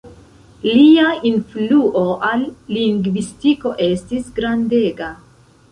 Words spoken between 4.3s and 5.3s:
grandega.